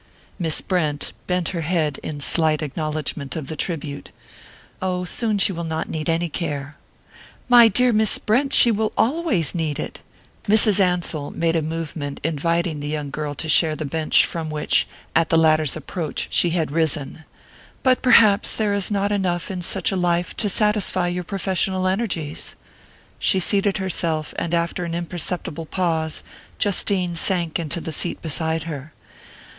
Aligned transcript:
Miss 0.39 0.61
Brent 0.61 1.13
bent 1.27 1.49
her 1.49 1.61
head 1.61 1.99
in 2.01 2.21
slight 2.21 2.63
acknowledgment 2.63 3.35
of 3.35 3.45
the 3.45 3.55
tribute. 3.55 4.09
"Oh, 4.81 5.03
soon 5.05 5.37
she 5.37 5.51
will 5.53 5.63
not 5.63 5.87
need 5.89 6.09
any 6.09 6.27
care" 6.27 6.75
"My 7.57 7.67
dear 7.67 7.91
Miss 7.93 8.17
Brent, 8.17 8.51
she 8.51 8.71
will 8.71 8.93
always 8.97 9.53
need 9.53 9.77
it!" 9.79 9.99
Mrs. 10.47 10.79
Ansell 10.79 11.29
made 11.29 11.55
a 11.55 11.61
movement 11.61 12.19
inviting 12.23 12.79
the 12.79 12.87
young 12.87 13.11
girl 13.11 13.35
to 13.35 13.47
share 13.47 13.75
the 13.75 13.85
bench 13.85 14.25
from 14.25 14.49
which, 14.49 14.87
at 15.15 15.29
the 15.29 15.37
latter's 15.37 15.75
approach, 15.77 16.27
she 16.31 16.49
had 16.49 16.71
risen. 16.71 17.23
"But 17.83 18.01
perhaps 18.01 18.53
there 18.55 18.73
is 18.73 18.89
not 18.89 19.11
enough 19.11 19.51
in 19.51 19.61
such 19.61 19.91
a 19.91 19.95
life 19.95 20.35
to 20.37 20.49
satisfy 20.49 21.09
your 21.09 21.23
professional 21.25 21.87
energies." 21.87 22.55
She 23.19 23.39
seated 23.39 23.77
herself, 23.77 24.33
and 24.39 24.55
after 24.55 24.83
an 24.83 24.95
imperceptible 24.95 25.67
pause 25.67 26.23
Justine 26.57 27.15
sank 27.15 27.59
into 27.59 27.79
the 27.79 27.91
seat 27.93 28.19
beside 28.23 28.63
her. 28.63 28.93